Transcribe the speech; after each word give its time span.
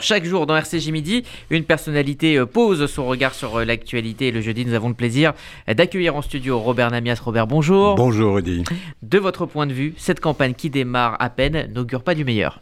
Chaque 0.00 0.24
jour 0.24 0.46
dans 0.46 0.56
RCJ 0.56 0.92
Midi, 0.92 1.24
une 1.50 1.64
personnalité 1.64 2.38
euh, 2.38 2.46
pose 2.46 2.86
son 2.86 3.04
regard 3.04 3.34
sur 3.34 3.56
euh, 3.56 3.64
l'actualité 3.64 4.28
et 4.28 4.30
le 4.30 4.40
jeudi, 4.40 4.64
nous 4.64 4.74
avons 4.74 4.86
le 4.88 4.94
plaisir 4.94 5.32
d'accueillir 5.66 6.14
en 6.14 6.22
studio 6.22 6.60
Robert 6.60 6.92
Namias. 6.92 7.18
Robert, 7.20 7.48
bonjour. 7.48 7.96
Bonjour, 7.96 8.36
Rudy. 8.36 8.62
De 9.02 9.18
votre 9.18 9.44
point 9.44 9.66
de 9.66 9.72
vue, 9.72 9.94
cette 9.96 10.20
campagne 10.20 10.54
qui 10.54 10.70
démarre 10.70 11.16
à 11.18 11.30
peine 11.30 11.68
n'augure 11.74 12.04
pas 12.04 12.14
du 12.14 12.24
meilleur. 12.24 12.60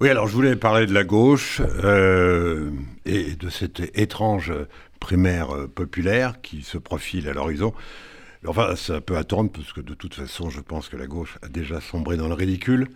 Oui, 0.00 0.08
alors 0.08 0.28
je 0.28 0.34
voulais 0.34 0.54
parler 0.54 0.86
de 0.86 0.94
la 0.94 1.02
gauche 1.02 1.60
euh, 1.82 2.70
et 3.04 3.34
de 3.34 3.48
cette 3.48 3.80
étrange 3.98 4.52
primaire 5.00 5.48
populaire 5.74 6.40
qui 6.42 6.62
se 6.62 6.78
profile 6.78 7.28
à 7.28 7.32
l'horizon. 7.32 7.74
Enfin, 8.46 8.76
ça 8.76 9.00
peut 9.00 9.16
attendre 9.16 9.50
parce 9.50 9.72
que 9.72 9.80
de 9.80 9.94
toute 9.94 10.14
façon, 10.14 10.48
je 10.48 10.60
pense 10.60 10.88
que 10.88 10.96
la 10.96 11.06
gauche 11.06 11.38
a 11.42 11.48
déjà 11.48 11.80
sombré 11.80 12.16
dans 12.16 12.28
le 12.28 12.34
ridicule. 12.34 12.88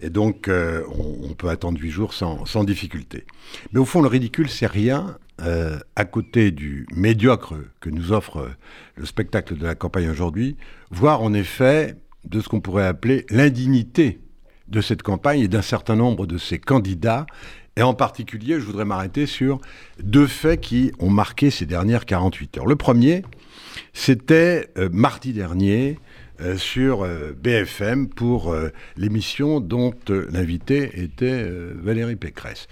Et 0.00 0.10
donc, 0.10 0.48
euh, 0.48 0.82
on, 0.96 1.34
peut 1.34 1.48
attendre 1.48 1.80
huit 1.80 1.90
jours 1.90 2.14
sans, 2.14 2.64
difficulté. 2.64 3.24
Mais 3.72 3.80
au 3.80 3.84
fond, 3.84 4.02
le 4.02 4.08
ridicule, 4.08 4.48
c'est 4.48 4.66
rien 4.66 5.16
euh, 5.40 5.78
à 5.96 6.04
côté 6.04 6.50
du 6.50 6.86
médiocre 6.94 7.54
que 7.80 7.90
nous 7.90 8.12
offre 8.12 8.38
euh, 8.38 8.48
le 8.96 9.06
spectacle 9.06 9.56
de 9.56 9.66
la 9.66 9.74
campagne 9.74 10.08
aujourd'hui, 10.08 10.56
voire 10.90 11.22
en 11.22 11.32
effet 11.32 11.96
de 12.24 12.40
ce 12.40 12.48
qu'on 12.48 12.60
pourrait 12.60 12.86
appeler 12.86 13.26
l'indignité 13.30 14.20
de 14.68 14.80
cette 14.80 15.02
campagne 15.02 15.40
et 15.40 15.48
d'un 15.48 15.62
certain 15.62 15.96
nombre 15.96 16.26
de 16.26 16.38
ses 16.38 16.58
candidats. 16.58 17.26
Et 17.76 17.82
en 17.82 17.94
particulier, 17.94 18.60
je 18.60 18.64
voudrais 18.64 18.84
m'arrêter 18.84 19.26
sur 19.26 19.60
deux 20.02 20.26
faits 20.26 20.60
qui 20.60 20.92
ont 21.00 21.10
marqué 21.10 21.50
ces 21.50 21.66
dernières 21.66 22.06
48 22.06 22.58
heures. 22.58 22.66
Le 22.66 22.76
premier, 22.76 23.22
c'était 23.92 24.70
mardi 24.92 25.32
dernier, 25.32 25.98
euh, 26.40 26.56
sur 26.56 27.04
euh, 27.04 27.32
BFM 27.32 28.08
pour 28.08 28.52
euh, 28.52 28.70
l'émission 28.96 29.60
dont 29.60 29.94
l'invité 30.08 30.90
était 31.00 31.48
Valérie 31.76 32.16
Pécresse. 32.16 32.66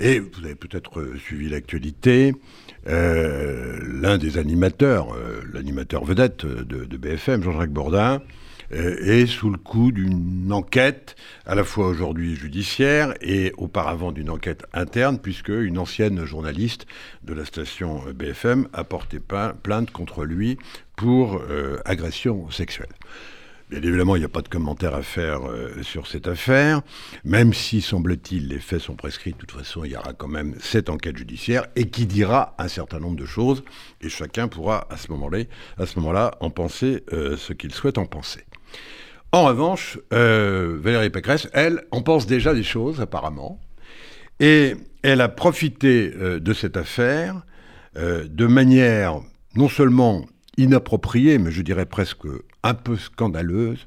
Et 0.00 0.18
vous 0.18 0.44
avez 0.44 0.56
peut-être 0.56 1.14
suivi 1.16 1.48
l'actualité. 1.48 2.34
L'un 2.86 4.16
des 4.16 4.38
animateurs, 4.38 5.14
l'animateur 5.52 6.04
vedette 6.04 6.46
de, 6.46 6.86
de 6.86 6.96
BFM, 6.96 7.42
Jean-Jacques 7.42 7.70
Bourdin, 7.70 8.22
est 8.72 9.26
sous 9.26 9.50
le 9.50 9.58
coup 9.58 9.92
d'une 9.92 10.52
enquête, 10.52 11.16
à 11.46 11.54
la 11.54 11.64
fois 11.64 11.88
aujourd'hui 11.88 12.36
judiciaire 12.36 13.14
et 13.20 13.52
auparavant 13.56 14.12
d'une 14.12 14.30
enquête 14.30 14.64
interne, 14.72 15.18
puisque 15.18 15.48
une 15.48 15.78
ancienne 15.78 16.24
journaliste 16.24 16.86
de 17.22 17.34
la 17.34 17.44
station 17.44 18.02
BFM 18.14 18.68
a 18.72 18.84
porté 18.84 19.18
plainte 19.18 19.90
contre 19.90 20.24
lui 20.24 20.58
pour 20.96 21.40
euh, 21.48 21.78
agression 21.84 22.50
sexuelle. 22.50 22.94
Bien 23.70 23.82
évidemment, 23.82 24.16
il 24.16 24.18
n'y 24.18 24.24
a 24.24 24.28
pas 24.28 24.42
de 24.42 24.48
commentaire 24.48 24.96
à 24.96 25.02
faire 25.02 25.48
euh, 25.48 25.80
sur 25.82 26.08
cette 26.08 26.26
affaire, 26.26 26.82
même 27.24 27.54
si, 27.54 27.80
semble-t-il, 27.80 28.48
les 28.48 28.58
faits 28.58 28.80
sont 28.80 28.96
prescrits. 28.96 29.30
De 29.30 29.36
toute 29.36 29.52
façon, 29.52 29.84
il 29.84 29.92
y 29.92 29.96
aura 29.96 30.12
quand 30.12 30.26
même 30.26 30.56
cette 30.58 30.90
enquête 30.90 31.16
judiciaire 31.16 31.68
et 31.76 31.88
qui 31.88 32.06
dira 32.06 32.56
un 32.58 32.66
certain 32.66 32.98
nombre 32.98 33.14
de 33.14 33.26
choses, 33.26 33.62
et 34.00 34.08
chacun 34.08 34.48
pourra 34.48 34.88
à 34.90 34.96
ce 34.96 35.08
moment-là, 35.12 36.32
en 36.40 36.50
penser 36.50 37.04
euh, 37.12 37.36
ce 37.36 37.52
qu'il 37.52 37.72
souhaite 37.72 37.96
en 37.96 38.06
penser. 38.06 38.44
En 39.32 39.44
revanche, 39.44 39.98
Valérie 40.10 41.10
Pécresse, 41.10 41.48
elle, 41.52 41.84
en 41.92 42.02
pense 42.02 42.26
déjà 42.26 42.52
des 42.52 42.64
choses, 42.64 43.00
apparemment, 43.00 43.60
et 44.40 44.74
elle 45.02 45.20
a 45.20 45.28
profité 45.28 46.10
de 46.10 46.52
cette 46.52 46.76
affaire 46.76 47.42
de 47.94 48.46
manière 48.46 49.20
non 49.54 49.68
seulement 49.68 50.26
inappropriée, 50.56 51.38
mais 51.38 51.50
je 51.50 51.62
dirais 51.62 51.86
presque 51.86 52.26
un 52.62 52.74
peu 52.74 52.96
scandaleuse. 52.96 53.86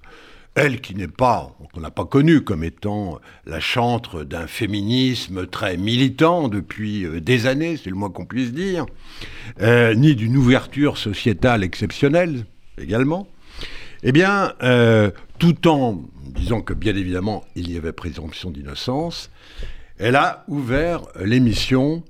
Elle 0.56 0.82
qui 0.82 0.94
n'est 0.94 1.08
pas, 1.08 1.56
qu'on 1.74 1.80
n'a 1.80 1.90
pas 1.90 2.06
connue 2.06 2.42
comme 2.42 2.64
étant 2.64 3.20
la 3.48 3.60
chantre 3.60 4.24
d'un 4.24 4.46
féminisme 4.46 5.48
très 5.48 5.78
militant 5.78 6.48
depuis 6.48 7.06
euh, 7.06 7.20
des 7.20 7.48
années, 7.48 7.76
c'est 7.76 7.90
le 7.90 7.96
moins 7.96 8.12
qu'on 8.12 8.26
puisse 8.26 8.54
dire, 8.54 8.86
euh, 9.62 9.96
ni 9.96 10.14
d'une 10.14 10.38
ouverture 10.38 11.00
sociétale 11.00 11.64
exceptionnelle 11.64 12.46
également, 12.78 13.28
eh 14.04 14.12
bien, 14.12 14.54
euh, 14.62 15.12
tout 15.40 15.68
en 15.68 16.04
disant 16.36 16.62
que 16.62 16.74
bien 16.74 16.96
évidemment 16.96 17.44
il 17.56 17.72
y 17.72 17.78
avait 17.78 17.94
présomption 17.94 18.52
d'innocence, 18.52 19.30
elle 19.98 20.16
a 20.16 20.44
ouvert 20.48 21.02
l'émission 21.20 22.04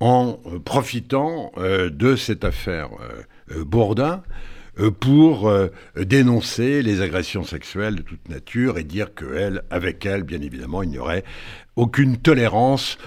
en 0.00 0.38
profitant 0.64 1.52
de 1.58 2.16
cette 2.16 2.44
affaire 2.44 2.88
euh, 3.52 3.64
Bourdin 3.64 4.22
euh, 4.78 4.90
pour 4.90 5.48
euh, 5.48 5.68
dénoncer 5.96 6.82
les 6.82 7.00
agressions 7.00 7.44
sexuelles 7.44 7.96
de 7.96 8.02
toute 8.02 8.28
nature 8.28 8.78
et 8.78 8.84
dire 8.84 9.14
qu'elle, 9.14 9.62
avec 9.70 10.06
elle, 10.06 10.22
bien 10.22 10.40
évidemment, 10.40 10.82
il 10.82 10.90
n'y 10.90 10.98
aurait 10.98 11.24
aucune 11.76 12.16
tolérance 12.16 12.98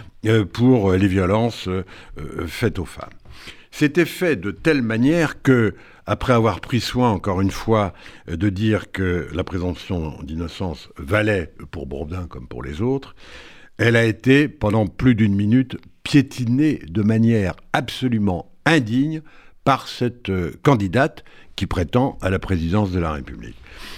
pour 0.53 0.93
les 0.93 1.07
violences 1.07 1.67
faites 2.47 2.79
aux 2.79 2.85
femmes. 2.85 3.09
C'était 3.75 4.05
fait 4.05 4.35
de 4.35 4.51
telle 4.51 4.83
manière 4.83 5.41
que, 5.41 5.73
après 6.05 6.33
avoir 6.33 6.61
pris 6.61 6.79
soin, 6.79 7.09
encore 7.09 7.41
une 7.41 7.49
fois, 7.49 7.95
de 8.27 8.49
dire 8.49 8.91
que 8.91 9.27
la 9.33 9.43
présomption 9.43 10.21
d'innocence 10.21 10.89
valait 10.97 11.51
pour 11.71 11.87
Bourdin 11.87 12.27
comme 12.27 12.47
pour 12.47 12.61
les 12.61 12.83
autres, 12.83 13.15
elle 13.79 13.95
a 13.95 14.05
été, 14.05 14.47
pendant 14.47 14.85
plus 14.85 15.15
d'une 15.15 15.33
minute, 15.33 15.77
piétinée 16.03 16.83
de 16.87 17.01
manière 17.01 17.55
absolument 17.73 18.53
indigne 18.67 19.23
par 19.63 19.87
cette 19.87 20.29
euh, 20.29 20.51
candidate 20.61 21.23
qui 21.55 21.65
prétend 21.65 22.19
à 22.21 22.29
la 22.29 22.37
présidence 22.37 22.91
de 22.91 22.99
la 22.99 23.11
République. 23.11 23.57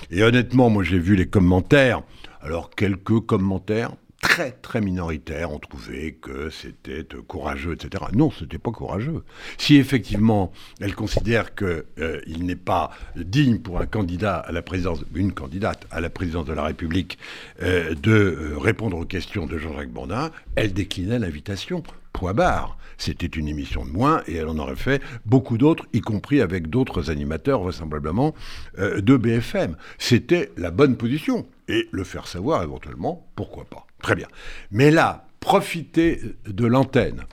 Et 0.09 0.23
honnêtement, 0.23 0.69
moi 0.69 0.85
j'ai 0.85 0.99
vu 0.99 1.17
les 1.17 1.27
commentaires, 1.27 2.01
alors 2.39 2.69
quelques 2.69 3.19
commentaires 3.25 3.91
très 4.27 4.51
très 4.51 4.81
minoritaires 4.81 5.51
ont 5.51 5.59
trouvé 5.59 6.17
que 6.19 6.49
c'était 6.49 7.05
euh, 7.13 7.21
courageux, 7.27 7.73
etc. 7.73 8.05
Non, 8.13 8.31
ce 8.31 8.43
n'était 8.43 8.57
pas 8.57 8.71
courageux. 8.71 9.23
Si 9.57 9.77
effectivement 9.77 10.51
elle 10.81 10.95
considère 10.95 11.55
qu'il 11.55 11.83
euh, 11.99 12.21
n'est 12.39 12.55
pas 12.55 12.91
digne 13.15 13.59
pour 13.59 13.79
un 13.79 13.85
candidat 13.85 14.37
à 14.37 14.51
la 14.51 14.61
présidence, 14.61 15.05
une 15.13 15.31
candidate 15.31 15.85
à 15.91 16.01
la 16.01 16.09
présidence 16.09 16.45
de 16.45 16.53
la 16.53 16.63
République, 16.63 17.17
de 17.61 18.53
répondre 18.57 18.97
aux 18.97 19.05
questions 19.05 19.45
de 19.45 19.57
Jean-Jacques 19.57 19.91
Bourdin, 19.91 20.31
elle 20.55 20.73
déclinait 20.73 21.19
l'invitation 21.19 21.83
point 22.15 22.33
barre. 22.33 22.77
C'était 22.97 23.27
une 23.27 23.49
émission 23.49 23.83
de 23.83 23.91
moins 23.91 24.23
et 24.25 24.35
elle 24.35 24.47
en 24.47 24.57
aurait 24.57 24.77
fait 24.77 25.01
beaucoup 25.25 25.57
d'autres, 25.57 25.85
y 25.91 25.99
compris 25.99 26.39
avec 26.39 26.69
d'autres 26.69 27.11
animateurs 27.11 27.61
vraisemblablement 27.61 28.33
euh, 28.79 29.01
de 29.01 29.17
BFM. 29.17 29.75
C'était 29.97 30.51
la 30.55 30.71
bonne 30.71 30.95
position. 30.95 31.45
Et 31.67 31.89
le 31.91 32.03
faire 32.03 32.27
savoir 32.27 32.63
éventuellement, 32.63 33.27
pourquoi 33.35 33.65
pas. 33.65 33.85
Très 34.01 34.15
bien. 34.15 34.27
Mais 34.71 34.91
là, 34.91 35.25
profiter 35.39 36.21
de 36.47 36.65
l'antenne 36.65 37.23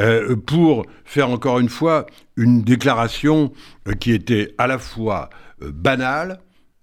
euh, 0.00 0.36
pour 0.36 0.86
faire 1.04 1.30
encore 1.30 1.60
une 1.60 1.68
fois 1.68 2.06
une 2.36 2.62
déclaration 2.62 3.52
euh, 3.86 3.92
qui 3.92 4.12
était 4.12 4.54
à 4.58 4.66
la 4.66 4.78
fois 4.78 5.30
banale, 5.60 6.40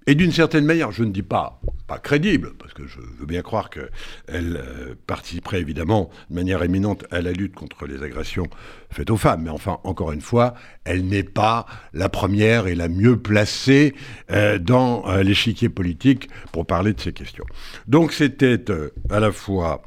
et 0.08 0.16
d'une 0.16 0.32
certaine 0.32 0.66
manière, 0.66 0.92
je 0.92 1.04
ne 1.04 1.12
dis 1.12 1.22
pas 1.22 1.62
pas 1.92 2.00
crédible, 2.00 2.54
parce 2.58 2.74
que 2.74 2.88
je 2.88 3.00
veux 3.20 3.26
bien 3.26 3.42
croire 3.42 3.70
qu'elle 3.70 3.92
euh, 4.30 4.96
participerait 5.08 5.60
évidemment 5.60 6.10
de 6.30 6.36
manière 6.36 6.64
éminente 6.64 7.04
à 7.12 7.22
la 7.22 7.34
lutte 7.34 7.54
contre 7.54 7.86
les 7.86 8.02
agressions 8.02 8.48
faites 8.90 9.10
aux 9.10 9.18
femmes. 9.18 9.44
Mais 9.44 9.50
enfin, 9.50 9.80
encore 9.84 10.14
une 10.14 10.22
fois, 10.22 10.54
elle 10.86 11.06
n'est 11.06 11.24
pas 11.24 11.66
la 11.92 12.08
première 12.08 12.68
et 12.68 12.76
la 12.76 12.88
mieux 12.88 13.20
placée 13.20 13.94
euh, 14.32 14.58
dans 14.58 15.06
euh, 15.10 15.22
l'échiquier 15.22 15.68
politique 15.68 16.30
pour 16.54 16.66
parler 16.66 16.94
de 16.94 17.02
ces 17.02 17.12
questions. 17.12 17.46
Donc 17.88 18.14
c'était 18.14 18.64
à 19.10 19.20
la 19.20 19.34
fois 19.34 19.82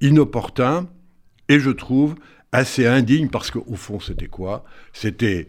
inopportun 0.00 0.88
et 1.48 1.60
je 1.60 1.70
trouve 1.70 2.16
assez 2.50 2.86
indigne, 2.86 3.28
parce 3.28 3.52
qu'au 3.52 3.76
fond, 3.76 4.00
c'était 4.00 4.26
quoi? 4.26 4.64
C'était 4.92 5.46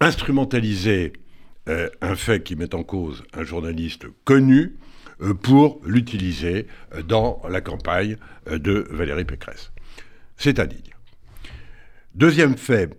instrumentaliser 0.00 1.12
un 1.66 2.14
fait 2.14 2.42
qui 2.42 2.56
met 2.56 2.74
en 2.74 2.82
cause 2.82 3.24
un 3.32 3.42
journaliste 3.42 4.06
connu 4.24 4.76
euh, 5.20 5.34
pour 5.34 5.80
l'utiliser 5.84 6.66
euh, 6.94 7.02
dans 7.02 7.40
la 7.48 7.60
campagne 7.60 8.16
de 8.50 8.86
Valérie 8.90 9.24
Pécresse. 9.24 9.72
C'est 10.36 10.58
indigne. 10.58 10.94
Deuxième 12.14 12.56
fait, 12.56 12.90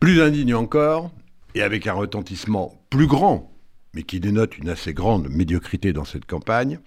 plus 0.00 0.22
indigne 0.22 0.54
encore, 0.54 1.10
et 1.54 1.62
avec 1.62 1.86
un 1.86 1.94
retentissement 1.94 2.80
plus 2.90 3.06
grand, 3.06 3.52
mais 3.94 4.02
qui 4.04 4.20
dénote 4.20 4.58
une 4.58 4.68
assez 4.68 4.94
grande 4.94 5.28
médiocrité 5.28 5.92
dans 5.92 6.04
cette 6.04 6.26
campagne, 6.26 6.78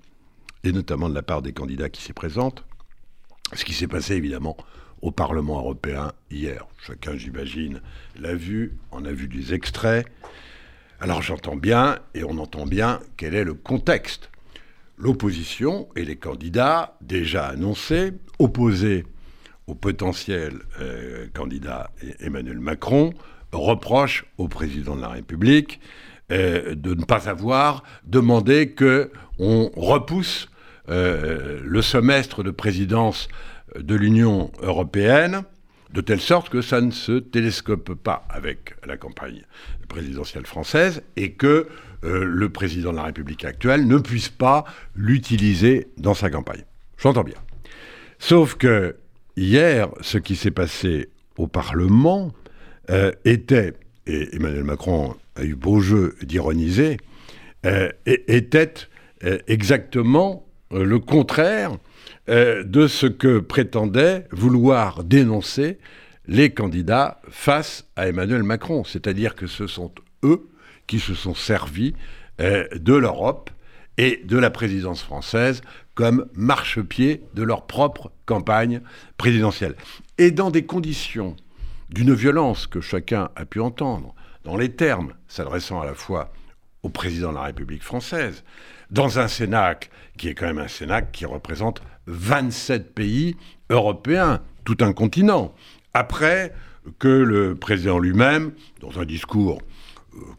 et 0.64 0.72
notamment 0.72 1.10
de 1.10 1.16
la 1.16 1.24
part 1.24 1.42
des 1.42 1.54
candidats 1.54 1.90
qui 1.90 2.02
s'y 2.02 2.14
présentent, 2.14 2.64
ce 3.54 3.66
qui 3.66 3.74
s'est 3.74 3.88
passé 3.88 4.16
évidemment 4.16 4.56
au 5.02 5.12
Parlement 5.12 5.60
européen 5.60 6.14
hier. 6.30 6.68
Chacun, 6.86 7.18
j'imagine, 7.18 7.82
l'a 8.18 8.36
vu, 8.36 8.78
en 8.92 9.04
a 9.04 9.12
vu 9.12 9.28
des 9.28 9.54
extraits. 9.54 10.08
Alors 11.04 11.24
j'entends 11.24 11.56
bien, 11.56 11.98
et 12.14 12.24
on 12.24 12.38
entend 12.38 12.68
bien, 12.68 13.00
quel 13.18 13.34
est 13.34 13.44
le 13.44 13.56
contexte. 13.56 14.30
L'opposition 15.00 15.90
et 15.96 16.06
les 16.06 16.16
candidats 16.16 16.96
déjà 17.02 17.48
annoncés, 17.48 18.14
opposés 18.38 19.08
au 19.66 19.74
potentiel 19.74 20.60
euh, 20.80 21.26
candidat 21.34 21.90
Emmanuel 22.20 22.60
Macron, 22.60 23.16
reprochent 23.52 24.26
au 24.38 24.48
président 24.48 24.96
de 24.96 25.02
la 25.02 25.08
République 25.08 25.80
euh, 26.32 26.76
de 26.76 26.94
ne 26.94 27.04
pas 27.04 27.28
avoir 27.28 27.82
demandé 28.04 28.70
que 28.70 29.12
on 29.40 29.72
repousse 29.76 30.50
euh, 30.90 31.62
le 31.64 31.82
semestre 31.82 32.44
de 32.44 32.52
présidence 32.52 33.28
de 33.76 33.96
l'Union 33.96 34.52
européenne, 34.62 35.46
de 35.94 36.02
telle 36.02 36.22
sorte 36.22 36.50
que 36.50 36.62
ça 36.62 36.82
ne 36.82 36.92
se 36.92 37.20
télescope 37.20 37.94
pas 37.94 38.26
avec 38.30 38.76
la 38.86 38.98
campagne 38.98 39.44
présidentielle 39.88 40.46
française 40.46 41.04
et 41.18 41.34
que 41.34 41.68
euh, 42.04 42.24
le 42.24 42.50
président 42.50 42.92
de 42.92 42.98
la 42.98 43.04
République 43.04 43.46
actuelle 43.46 43.86
ne 43.86 43.98
puisse 43.98 44.30
pas 44.30 44.64
l'utiliser 44.96 45.88
dans 45.98 46.14
sa 46.14 46.30
campagne. 46.30 46.64
J'entends 46.98 47.24
bien. 47.24 47.36
Sauf 48.20 48.56
que 48.56 48.96
hier, 49.36 49.90
ce 50.02 50.18
qui 50.18 50.36
s'est 50.36 50.52
passé 50.52 51.10
au 51.38 51.48
Parlement 51.48 52.32
euh, 52.90 53.12
était, 53.26 53.74
et 54.08 54.36
Emmanuel 54.36 54.64
Macron 54.64 55.16
a 55.36 55.44
eu 55.44 55.56
beau 55.56 55.80
jeu 55.80 56.16
d'ironiser, 56.24 56.98
euh, 57.66 57.90
était 58.06 58.74
exactement 59.46 60.48
le 60.72 60.98
contraire 60.98 61.78
de 62.32 62.88
ce 62.88 63.08
que 63.08 63.40
prétendaient 63.40 64.26
vouloir 64.32 65.04
dénoncer 65.04 65.80
les 66.28 66.54
candidats 66.54 67.20
face 67.30 67.86
à 67.96 68.08
Emmanuel 68.08 68.44
Macron. 68.44 68.84
C'est-à-dire 68.84 69.36
que 69.36 69.48
ce 69.48 69.68
sont 69.68 69.92
eux 70.24 70.48
qui 70.88 71.00
se 71.00 71.14
sont 71.14 71.36
servis 71.36 71.94
euh, 72.40 72.68
de 72.76 72.94
l'Europe 72.94 73.50
et 73.98 74.22
de 74.26 74.38
la 74.38 74.50
présidence 74.50 75.04
française 75.04 75.62
comme 75.94 76.28
marchepied 76.34 77.24
de 77.34 77.44
leur 77.44 77.68
propre 77.68 78.12
campagne 78.26 78.82
présidentielle. 79.18 79.76
Et 80.18 80.32
dans 80.32 80.52
des 80.52 80.66
conditions 80.66 81.36
d'une 81.90 82.14
violence 82.14 82.68
que 82.68 82.82
chacun 82.82 83.30
a 83.36 83.46
pu 83.46 83.60
entendre, 83.60 84.16
dans 84.44 84.56
les 84.56 84.70
termes 84.70 85.14
s'adressant 85.28 85.82
à 85.82 85.86
la 85.86 85.94
fois 85.94 86.32
au 86.84 86.90
président 86.90 87.30
de 87.30 87.36
la 87.36 87.44
République 87.44 87.84
française, 87.84 88.44
dans 88.90 89.20
un 89.20 89.28
Cénacle 89.28 89.90
qui 90.18 90.28
est 90.30 90.36
quand 90.36 90.48
même 90.48 90.60
un 90.60 90.68
Cénacle 90.68 91.10
qui 91.12 91.26
représente 91.26 91.82
27 92.08 92.94
pays 92.94 93.38
européens, 93.70 94.42
tout 94.66 94.78
un 94.82 94.94
continent. 94.94 95.54
Après 95.94 96.54
que 97.00 97.08
le 97.08 97.56
président 97.56 98.00
lui-même, 98.00 98.54
dans 98.80 99.00
un 99.00 99.06
discours 99.06 99.62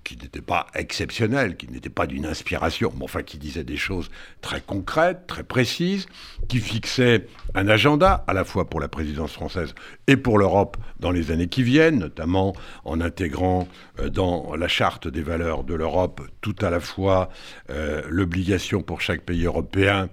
qui 0.04 0.16
n'était 0.16 0.42
pas 0.42 0.66
exceptionnel, 0.74 1.56
qui 1.56 1.68
n'était 1.68 1.88
pas 1.88 2.06
d'une 2.06 2.26
inspiration, 2.26 2.92
mais 2.96 3.04
enfin 3.04 3.22
qui 3.22 3.38
disait 3.38 3.64
des 3.64 3.76
choses 3.76 4.10
très 4.40 4.60
concrètes, 4.60 5.26
très 5.26 5.44
précises, 5.44 6.06
qui 6.48 6.58
fixait 6.58 7.26
un 7.54 7.68
agenda 7.68 8.24
à 8.26 8.34
la 8.34 8.44
fois 8.44 8.68
pour 8.68 8.80
la 8.80 8.88
présidence 8.88 9.32
française 9.32 9.74
et 10.06 10.16
pour 10.16 10.38
l'Europe 10.38 10.76
dans 11.00 11.10
les 11.10 11.30
années 11.30 11.48
qui 11.48 11.62
viennent, 11.62 11.98
notamment 11.98 12.54
en 12.84 13.00
intégrant 13.00 13.66
euh, 13.98 14.10
dans 14.10 14.54
la 14.54 14.68
charte 14.68 15.08
des 15.08 15.22
valeurs 15.22 15.64
de 15.64 15.74
l'Europe 15.74 16.20
tout 16.40 16.56
à 16.60 16.70
la 16.70 16.80
fois 16.80 17.30
euh, 17.70 18.02
l'obligation 18.08 18.82
pour 18.82 19.00
chaque 19.00 19.22
pays 19.22 19.44
européen 19.44 20.08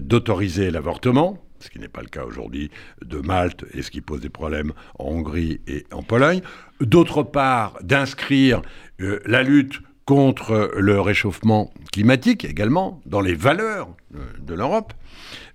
d'autoriser 0.00 0.70
l'avortement, 0.70 1.45
ce 1.60 1.70
qui 1.70 1.78
n'est 1.78 1.88
pas 1.88 2.02
le 2.02 2.08
cas 2.08 2.24
aujourd'hui 2.24 2.70
de 3.04 3.18
Malte 3.18 3.64
et 3.72 3.82
ce 3.82 3.90
qui 3.90 4.00
pose 4.00 4.20
des 4.20 4.28
problèmes 4.28 4.72
en 4.98 5.06
Hongrie 5.06 5.60
et 5.66 5.86
en 5.92 6.02
Pologne. 6.02 6.40
D'autre 6.80 7.22
part, 7.22 7.78
d'inscrire 7.82 8.62
euh, 9.00 9.20
la 9.26 9.42
lutte 9.42 9.80
contre 10.04 10.72
le 10.76 11.00
réchauffement 11.00 11.72
climatique 11.92 12.44
également 12.44 13.00
dans 13.06 13.20
les 13.20 13.34
valeurs 13.34 13.88
euh, 14.14 14.18
de 14.40 14.54
l'Europe. 14.54 14.92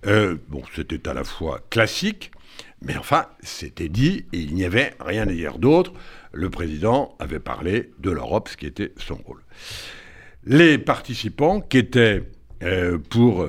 Euh, 0.06 0.36
bon, 0.50 0.63
c'était 0.75 1.07
à 1.07 1.13
la 1.13 1.24
fois 1.24 1.62
classique, 1.69 2.31
mais 2.81 2.98
enfin, 2.98 3.27
c'était 3.42 3.88
dit 3.88 4.25
et 4.33 4.39
il 4.39 4.56
n'y 4.56 4.65
avait 4.65 4.94
rien 5.00 5.24
à 5.24 5.31
dire 5.31 5.57
d'autre. 5.57 5.94
Le 6.33 6.50
président 6.50 7.15
avait 7.19 7.39
parlé 7.39 7.92
de 8.00 8.12
l'Europe, 8.12 8.50
ce 8.50 8.57
qui 8.57 8.65
était 8.65 8.94
son 8.98 9.15
rôle. 9.15 9.42
Les 10.44 10.77
participants 10.77 11.62
qui 11.62 11.77
étaient 11.77 12.24
pour 13.09 13.45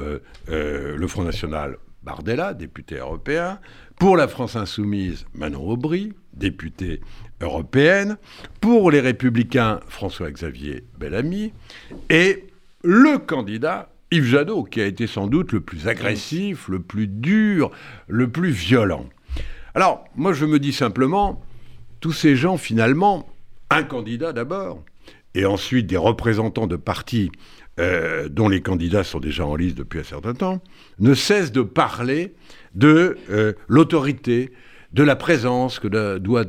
le 0.48 1.06
Front 1.06 1.22
National 1.22 1.76
Bardella, 2.02 2.54
député 2.54 2.96
européen, 2.96 3.60
pour 3.96 4.16
la 4.16 4.28
France 4.28 4.56
insoumise, 4.56 5.26
Manon 5.34 5.68
Aubry, 5.68 6.12
députée 6.34 7.00
européenne, 7.40 8.16
pour 8.60 8.90
les 8.90 9.00
républicains, 9.00 9.80
François-Xavier 9.88 10.84
Bellamy, 10.98 11.52
et 12.10 12.46
le 12.82 13.18
candidat 13.18 13.90
Yves 14.10 14.26
Jadot, 14.26 14.64
qui 14.64 14.80
a 14.80 14.86
été 14.86 15.06
sans 15.06 15.26
doute 15.26 15.52
le 15.52 15.60
plus 15.60 15.88
agressif, 15.88 16.68
le 16.68 16.80
plus 16.80 17.06
dur, 17.06 17.70
le 18.08 18.28
plus 18.28 18.50
violent. 18.50 19.06
Alors, 19.74 20.04
moi 20.16 20.32
je 20.32 20.44
me 20.44 20.58
dis 20.58 20.72
simplement, 20.72 21.40
tous 22.00 22.12
ces 22.12 22.36
gens 22.36 22.56
finalement, 22.56 23.28
un 23.70 23.84
candidat 23.84 24.32
d'abord, 24.32 24.84
et 25.34 25.46
ensuite 25.46 25.86
des 25.86 25.96
représentants 25.96 26.66
de 26.66 26.76
partis 26.76 27.30
euh, 27.80 28.28
dont 28.28 28.50
les 28.50 28.60
candidats 28.60 29.02
sont 29.02 29.18
déjà 29.18 29.46
en 29.46 29.56
liste 29.56 29.78
depuis 29.78 30.00
un 30.00 30.04
certain 30.04 30.34
temps, 30.34 30.62
ne 30.98 31.14
cessent 31.14 31.52
de 31.52 31.62
parler 31.62 32.34
de 32.74 33.16
euh, 33.30 33.54
l'autorité, 33.66 34.52
de 34.92 35.02
la 35.02 35.16
présence 35.16 35.78
que 35.78 35.88
doit 36.18 36.44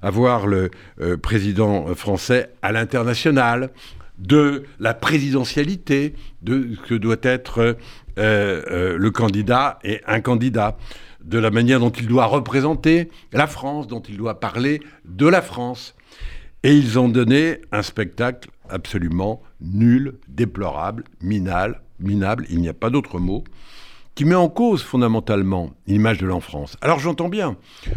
avoir 0.00 0.46
le 0.46 0.70
euh, 1.02 1.18
président 1.18 1.94
français 1.94 2.50
à 2.62 2.72
l'international, 2.72 3.70
de 4.18 4.62
la 4.80 4.94
présidentialité, 4.94 6.14
de 6.40 6.70
ce 6.74 6.88
que 6.88 6.94
doit 6.94 7.16
être 7.22 7.76
le 8.16 9.10
candidat 9.10 9.78
et 9.84 10.00
un 10.06 10.20
candidat, 10.20 10.78
de 11.22 11.38
la 11.38 11.50
manière 11.50 11.80
dont 11.80 11.90
il 11.90 12.06
doit 12.06 12.26
représenter 12.26 13.10
la 13.32 13.46
France, 13.46 13.88
dont 13.88 14.00
il 14.00 14.16
doit 14.16 14.40
parler 14.40 14.80
de 15.04 15.26
la 15.26 15.42
France. 15.42 15.94
Et 16.64 16.76
ils 16.76 16.98
ont 16.98 17.08
donné 17.08 17.58
un 17.72 17.82
spectacle 17.82 18.48
absolument 18.68 19.42
nul, 19.60 20.14
déplorable, 20.28 21.02
minable, 21.20 22.46
il 22.50 22.60
n'y 22.60 22.68
a 22.68 22.74
pas 22.74 22.88
d'autre 22.88 23.18
mot, 23.18 23.42
qui 24.14 24.24
met 24.24 24.36
en 24.36 24.48
cause 24.48 24.82
fondamentalement 24.82 25.74
l'image 25.88 26.18
de 26.18 26.26
l'enfance. 26.26 26.76
Alors 26.80 27.00
j'entends 27.00 27.28
bien, 27.28 27.56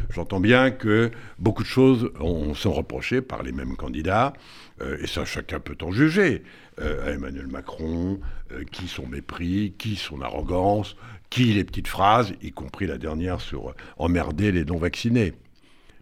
j'entends 0.10 0.40
bien 0.40 0.72
que 0.72 1.12
beaucoup 1.38 1.62
de 1.62 1.68
choses 1.68 2.12
sont 2.56 2.72
reprochées 2.72 3.22
par 3.22 3.44
les 3.44 3.52
mêmes 3.52 3.76
candidats, 3.76 4.34
euh, 4.82 4.98
et 5.00 5.08
ça 5.08 5.26
chacun 5.26 5.60
peut 5.60 5.78
en 5.82 5.92
juger, 5.92 6.44
euh, 6.82 7.08
à 7.08 7.12
Emmanuel 7.12 7.48
Macron, 7.48 8.20
euh, 8.52 8.64
qui 8.72 8.88
son 8.88 9.06
mépris, 9.06 9.76
qui 9.78 9.96
son 9.96 10.22
arrogance, 10.22 10.96
qui 11.30 11.54
les 11.54 11.64
petites 11.64 11.88
phrases, 11.88 12.34
y 12.42 12.52
compris 12.52 12.88
la 12.88 12.98
dernière 12.98 13.42
sur 13.42 13.76
emmerder 13.98 14.52
les 14.52 14.66
non-vaccinés. 14.66 15.34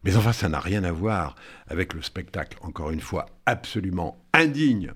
Mais 0.04 0.16
enfin, 0.18 0.34
ça 0.34 0.50
n'a 0.50 0.60
rien 0.60 0.84
à 0.84 0.92
voir 0.92 1.36
avec 1.68 1.94
le 1.94 2.02
spectacle, 2.02 2.58
encore 2.62 2.92
une 2.92 3.02
fois, 3.02 3.26
absolument 3.46 4.18
indigne 4.34 4.92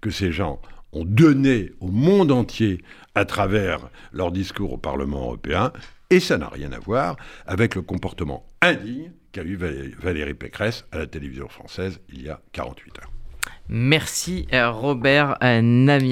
que 0.00 0.10
ces 0.10 0.32
gens 0.32 0.60
ont 0.92 1.04
donné 1.04 1.72
au 1.80 1.88
monde 1.88 2.32
entier 2.32 2.82
à 3.14 3.24
travers 3.24 3.88
leur 4.12 4.30
discours 4.30 4.72
au 4.72 4.78
Parlement 4.78 5.22
européen, 5.22 5.72
et 6.10 6.20
ça 6.20 6.36
n'a 6.36 6.48
rien 6.48 6.72
à 6.72 6.78
voir 6.78 7.16
avec 7.46 7.74
le 7.74 7.82
comportement 7.82 8.46
indigne 8.60 9.12
qu'a 9.32 9.42
eu 9.42 9.56
Valérie 9.56 10.34
Pécresse 10.34 10.84
à 10.92 10.98
la 10.98 11.06
télévision 11.06 11.48
française 11.48 12.00
il 12.10 12.22
y 12.22 12.28
a 12.28 12.40
48 12.52 12.98
heures. 12.98 13.10
Merci 13.68 14.46
euh, 14.52 14.70
Robert 14.70 15.38
euh, 15.42 15.62
Namia. 15.62 16.10